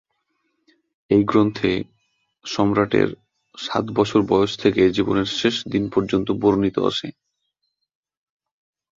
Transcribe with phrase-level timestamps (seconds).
[1.09, 1.71] এই গ্রন্থে
[2.45, 3.09] সম্রাটের
[3.57, 7.07] সাত বছর বয়স থেকে জীবনের শেষ দিন পর্যন্ত বর্ণিত আছে।